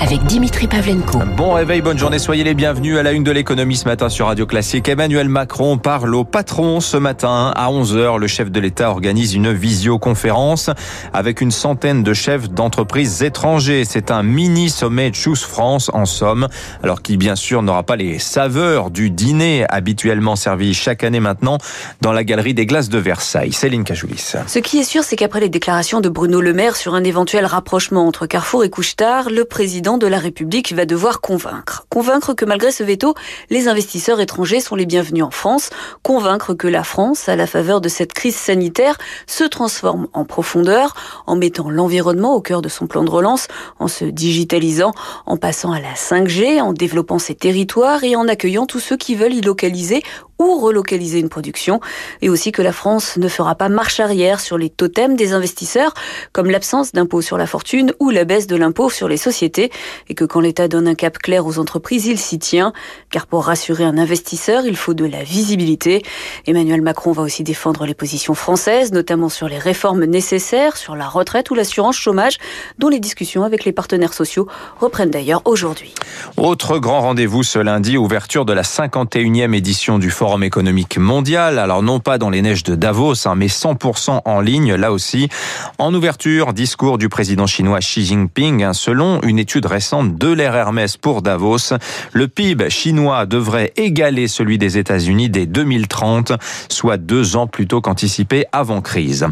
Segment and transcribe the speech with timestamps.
[0.00, 1.18] avec Dimitri Pavlenko.
[1.36, 4.26] Bon réveil, bonne journée, soyez les bienvenus à la une de l'économie ce matin sur
[4.26, 4.88] Radio Classique.
[4.88, 8.18] Emmanuel Macron parle au patron ce matin à 11h.
[8.18, 10.70] Le chef de l'État organise une visioconférence
[11.12, 13.84] avec une centaine de chefs d'entreprises étrangers.
[13.84, 16.48] C'est un mini sommet Choose France en somme,
[16.82, 21.58] alors qui bien sûr n'aura pas les saveurs du dîner habituellement servi chaque année maintenant
[22.00, 23.52] dans la galerie des glaces de Versailles.
[23.52, 24.34] Céline Cajoulis.
[24.46, 27.46] Ce qui est sûr, c'est qu'après les déclarations de Bruno Le Maire sur un éventuel
[27.46, 31.86] rapprochement entre Carrefour et Couchetard, le président de la République va devoir convaincre.
[31.88, 33.14] Convaincre que malgré ce veto,
[33.48, 35.70] les investisseurs étrangers sont les bienvenus en France.
[36.02, 40.94] Convaincre que la France, à la faveur de cette crise sanitaire, se transforme en profondeur,
[41.26, 44.92] en mettant l'environnement au cœur de son plan de relance, en se digitalisant,
[45.24, 49.14] en passant à la 5G, en développant ses territoires et en accueillant tous ceux qui
[49.14, 50.02] veulent y localiser
[50.38, 51.80] ou relocaliser une production,
[52.22, 55.94] et aussi que la France ne fera pas marche arrière sur les totems des investisseurs,
[56.32, 59.70] comme l'absence d'impôt sur la fortune ou la baisse de l'impôt sur les sociétés,
[60.08, 62.72] et que quand l'État donne un cap clair aux entreprises, il s'y tient,
[63.10, 66.02] car pour rassurer un investisseur, il faut de la visibilité.
[66.46, 71.08] Emmanuel Macron va aussi défendre les positions françaises, notamment sur les réformes nécessaires, sur la
[71.08, 72.38] retraite ou l'assurance chômage,
[72.78, 74.46] dont les discussions avec les partenaires sociaux
[74.78, 75.94] reprennent d'ailleurs aujourd'hui.
[76.36, 81.58] Autre grand rendez-vous ce lundi, ouverture de la 51e édition du Forum Forum économique mondial.
[81.58, 85.30] Alors non pas dans les neiges de Davos, hein, mais 100% en ligne, là aussi.
[85.78, 88.62] En ouverture, discours du président chinois Xi Jinping.
[88.62, 91.72] Hein, selon une étude récente de l'Air Hermès pour Davos,
[92.12, 96.32] le PIB chinois devrait égaler celui des États-Unis dès 2030,
[96.68, 99.26] soit deux ans plus tôt qu'anticipé avant crise.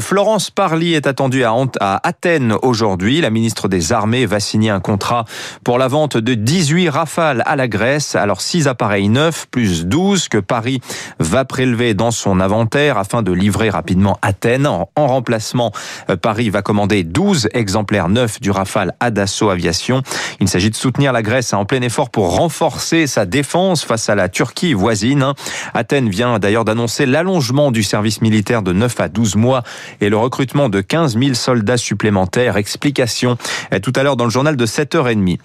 [0.00, 3.20] Florence Parly est attendue à Athènes aujourd'hui.
[3.20, 5.26] La ministre des Armées va signer un contrat
[5.62, 8.14] pour la vente de 18 rafales à la Grèce.
[8.14, 10.80] Alors 6 appareils neufs plus 12 que Paris
[11.18, 14.66] va prélever dans son inventaire afin de livrer rapidement Athènes.
[14.66, 15.72] En, remplacement,
[16.10, 19.10] euh, Paris va commander 12 exemplaires neufs du Rafale à
[19.50, 20.02] Aviation.
[20.40, 24.14] Il s'agit de soutenir la Grèce en plein effort pour renforcer sa défense face à
[24.14, 25.32] la Turquie voisine.
[25.74, 29.62] Athènes vient d'ailleurs d'annoncer l'allongement du service militaire de 9 à 12 mois
[30.00, 32.56] et le recrutement de 15 000 soldats supplémentaires.
[32.56, 33.36] Explication
[33.72, 35.38] euh, tout à l'heure dans le journal de 7h30.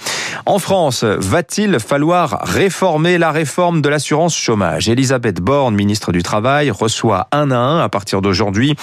[0.45, 4.82] En France, va-t-il falloir réformer la réforme de l'assurance chômage?
[4.91, 8.75] Elisabeth Borne, ministre du Travail, reçoit un à un à partir d'aujourd'hui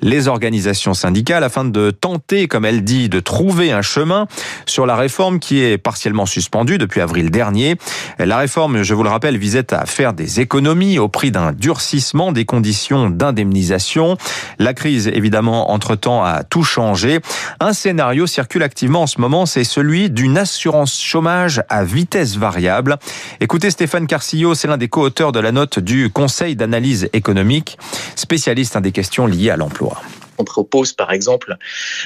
[0.00, 4.26] les organisations syndicales afin de tenter, comme elle dit, de trouver un chemin
[4.66, 7.76] sur la réforme qui est partiellement suspendue depuis avril dernier.
[8.18, 12.32] La réforme, je vous le rappelle, visait à faire des économies au prix d'un durcissement
[12.32, 14.16] des conditions d'indemnisation.
[14.58, 17.20] La crise, évidemment, entre-temps, a tout changé.
[17.60, 22.96] Un scénario circule activement en ce moment, c'est celui d'une assurance chômage à vitesse variable.
[23.40, 27.78] Écoutez Stéphane Carcillo, c'est l'un des co-auteurs de la la note du Conseil d'analyse économique,
[28.16, 30.02] spécialiste des questions liées à l'emploi.
[30.38, 31.56] On propose par exemple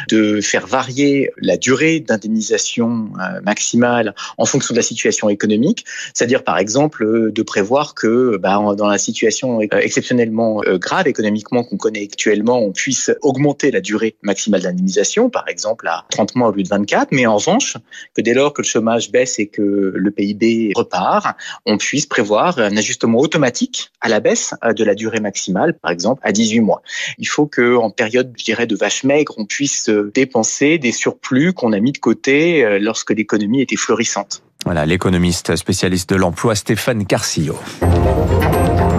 [0.09, 5.85] de faire varier la durée d'indemnisation euh, maximale en fonction de la situation économique,
[6.15, 11.65] c'est-à-dire par exemple euh, de prévoir que bah, dans la situation euh, exceptionnellement grave économiquement
[11.65, 16.49] qu'on connaît actuellement, on puisse augmenter la durée maximale d'indemnisation, par exemple à 30 mois
[16.49, 17.77] au lieu de 24, mais en revanche,
[18.15, 22.59] que dès lors que le chômage baisse et que le PIB repart, on puisse prévoir
[22.59, 26.83] un ajustement automatique à la baisse de la durée maximale, par exemple à 18 mois.
[27.19, 31.53] Il faut que période je dirais, de vache maigre, on puisse euh, dépenser des surplus
[31.53, 34.43] qu'on a mis de côté euh, lorsque l'économie était florissante.
[34.65, 37.59] Voilà, l'économiste spécialiste de l'emploi Stéphane Carcillo.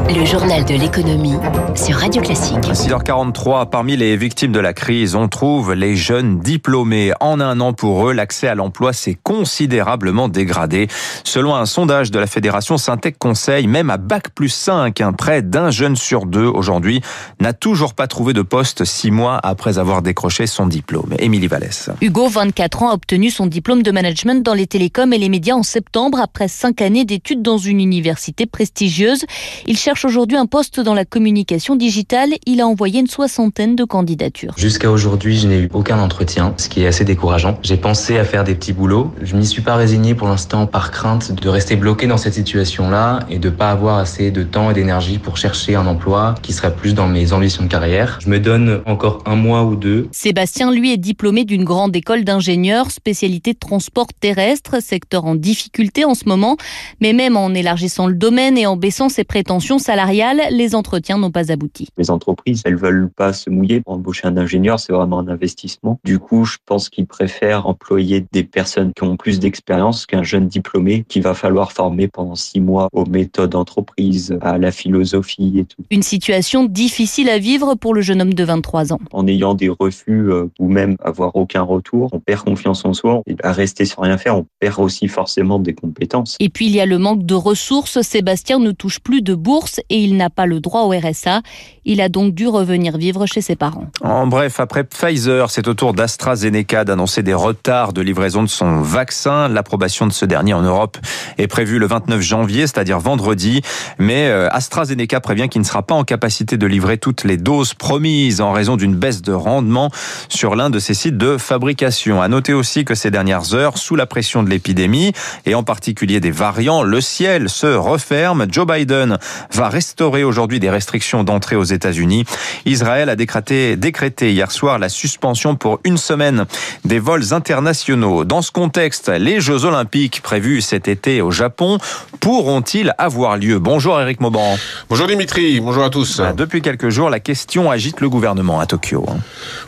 [0.09, 1.37] Le journal de l'économie
[1.75, 2.57] sur Radio Classique.
[2.57, 7.13] 6h43, parmi les victimes de la crise, on trouve les jeunes diplômés.
[7.19, 10.87] En un an pour eux, l'accès à l'emploi s'est considérablement dégradé.
[11.23, 15.41] Selon un sondage de la Fédération Syntec Conseil, même à Bac plus 5, un près
[15.41, 17.01] d'un jeune sur deux aujourd'hui
[17.39, 21.15] n'a toujours pas trouvé de poste six mois après avoir décroché son diplôme.
[21.17, 21.89] Émilie Vallès.
[22.01, 25.52] Hugo, 24 ans, a obtenu son diplôme de management dans les télécoms et les médias
[25.53, 29.25] en septembre après cinq années d'études dans une université prestigieuse.
[29.67, 32.31] Il cherche aujourd'hui un poste dans la communication digitale.
[32.45, 34.53] Il a envoyé une soixantaine de candidatures.
[34.57, 37.57] Jusqu'à aujourd'hui, je n'ai eu aucun entretien, ce qui est assez décourageant.
[37.63, 39.11] J'ai pensé à faire des petits boulots.
[39.21, 43.19] Je m'y suis pas résigné pour l'instant par crainte de rester bloqué dans cette situation-là
[43.29, 46.75] et de pas avoir assez de temps et d'énergie pour chercher un emploi qui serait
[46.75, 48.19] plus dans mes ambitions de carrière.
[48.21, 50.07] Je me donne encore un mois ou deux.
[50.11, 56.15] Sébastien, lui, est diplômé d'une grande école d'ingénieurs, spécialité transport terrestre, secteur en difficulté en
[56.15, 56.57] ce moment.
[57.01, 61.31] Mais même en élargissant le domaine et en baissant ses prétentions salariales, les entretiens n'ont
[61.31, 61.89] pas abouti.
[61.97, 63.81] Les entreprises, elles veulent pas se mouiller.
[63.81, 65.99] Pour embaucher un ingénieur, c'est vraiment un investissement.
[66.03, 70.47] Du coup, je pense qu'ils préfèrent employer des personnes qui ont plus d'expérience qu'un jeune
[70.47, 75.65] diplômé qu'il va falloir former pendant six mois aux méthodes d'entreprise, à la philosophie et
[75.65, 75.83] tout.
[75.91, 78.99] Une situation difficile à vivre pour le jeune homme de 23 ans.
[79.11, 83.21] En ayant des refus euh, ou même avoir aucun retour, on perd confiance en soi.
[83.27, 86.37] Et à rester sans rien faire, on perd aussi forcément des compétences.
[86.39, 88.01] Et puis il y a le manque de ressources.
[88.01, 91.41] Sébastien ne touche plus de bourse et il n'a pas le droit au RSA.
[91.85, 93.87] Il a donc dû revenir vivre chez ses parents.
[94.01, 98.81] En bref, après Pfizer, c'est au tour d'AstraZeneca d'annoncer des retards de livraison de son
[98.81, 99.49] vaccin.
[99.49, 100.97] L'approbation de ce dernier en Europe
[101.37, 103.61] est prévue le 29 janvier, c'est-à-dire vendredi.
[103.99, 107.73] Mais euh, AstraZeneca prévient qu'il ne sera pas en capacité de livrer toutes les doses
[107.73, 109.89] promises en raison d'une baisse de rendement
[110.29, 112.21] sur l'un de ses sites de fabrication.
[112.21, 115.11] À noter aussi que ces dernières heures, sous la pression de l'épidémie
[115.45, 118.47] et en particulier des variants, le ciel se referme.
[118.49, 119.17] Joe Biden
[119.51, 122.25] va restaurer aujourd'hui des restrictions d'entrée aux États-Unis.
[122.65, 126.45] Israël a décrété, décrété hier soir la suspension pour une semaine
[126.85, 128.25] des vols internationaux.
[128.25, 131.77] Dans ce contexte, les Jeux Olympiques prévus cet été au Japon
[132.19, 133.59] pourront-ils avoir lieu?
[133.59, 134.57] Bonjour Eric Mauban.
[134.89, 136.21] Bonjour Dimitri, bonjour à tous.
[136.37, 139.05] Depuis quelques jours, la question agite le gouvernement à Tokyo.
[139.09, 139.17] Hein.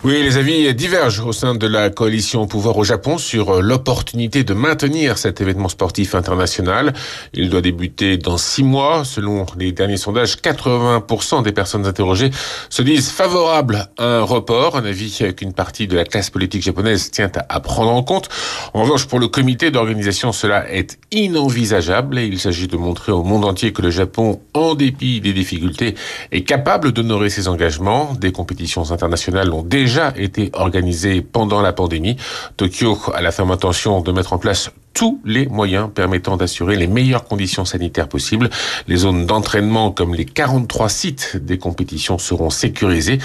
[0.04, 4.44] Oui, les avis divergent au sein de la coalition au pouvoir au Japon sur l'opportunité
[4.44, 6.94] de maintenir cet événement sportif international.
[7.34, 9.04] Il doit débuter dans six mois.
[9.04, 12.32] Selon les derniers sondages, 80% des personnes interrogées
[12.70, 17.12] se disent favorables à un report, un avis qu'une partie de la classe politique japonaise
[17.12, 18.30] tient à prendre en compte.
[18.74, 23.46] En revanche, pour le comité d'organisation, cela est inenvisageable il s'agit de montrer au monde
[23.46, 25.96] entier que le Japon, en dépit des difficultés,
[26.32, 28.14] est capable d'honorer ses engagements.
[28.14, 32.18] Des compétitions internationales ont déjà été organisées pendant la pandémie.
[32.58, 36.88] Tokyo a la ferme intention de mettre en place tous les moyens permettant d'assurer les
[36.88, 38.50] meilleures conditions sanitaires possibles.
[38.88, 43.20] Les zones d'entraînement comme les 43 sites des compétitions seront sécurisées.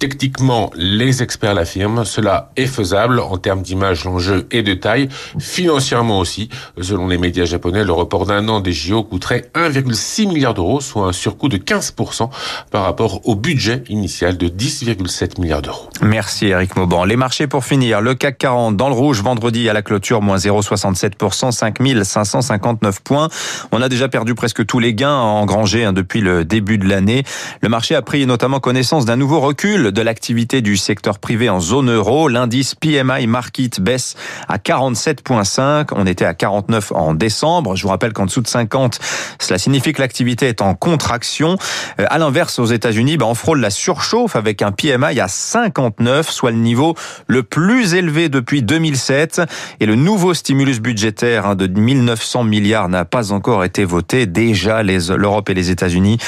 [0.00, 5.08] Techniquement, les experts l'affirment, cela est faisable en termes d'image, l'enjeu et de taille,
[5.38, 6.48] financièrement aussi.
[6.80, 11.06] Selon les médias japonais, le report d'un an des JO coûterait 1,6 milliard d'euros, soit
[11.06, 12.30] un surcoût de 15%
[12.72, 15.88] par rapport au budget initial de 10,7 milliards d'euros.
[16.02, 17.04] Merci Eric Mauban.
[17.04, 18.00] Les marchés pour finir.
[18.00, 23.28] Le CAC 40 dans le rouge vendredi à la clôture, moins 0,67 5559 points.
[23.70, 27.24] On a déjà perdu presque tous les gains engrangés hein, depuis le début de l'année.
[27.60, 31.60] Le marché a pris notamment connaissance d'un nouveau recul de l'activité du secteur privé en
[31.60, 32.28] zone euro.
[32.28, 34.16] L'indice PMI Market baisse
[34.48, 35.88] à 47,5.
[35.92, 37.76] On était à 49 en décembre.
[37.76, 38.98] Je vous rappelle qu'en dessous de 50,
[39.38, 41.56] cela signifie que l'activité est en contraction.
[42.00, 46.30] Euh, à l'inverse, aux États-Unis, ben, on frôle la surchauffe avec un PMI à 59,
[46.30, 46.94] soit le niveau
[47.26, 49.42] le plus élevé depuis 2007.
[49.80, 54.26] Et le nouveau stimulus budgétaire budgétaire hein, de 1900 milliards n'a pas encore été voté.
[54.26, 56.18] Déjà, l'Europe et les États-Unis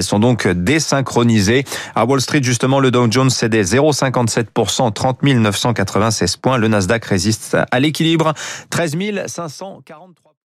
[0.00, 1.64] sont donc désynchronisés.
[1.94, 6.56] À Wall Street, justement, le Dow Jones cédait 0,57%, 30 996 points.
[6.56, 8.32] Le Nasdaq résiste à l'équilibre,
[8.70, 8.96] 13
[9.26, 10.31] 543.